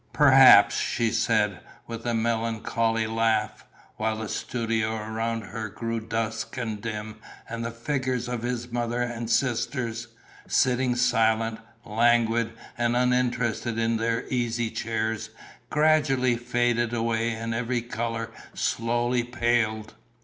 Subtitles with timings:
[0.13, 3.65] "Perhaps," she said, with a melancholy laugh,
[3.97, 9.03] while the studio around her grew dusk and dim and the figures of his mother
[9.03, 10.07] and sisters,
[10.47, 15.29] sitting silent, languid and uninterested in their easy chairs,
[15.69, 19.93] gradually faded away and every colour slowly paled.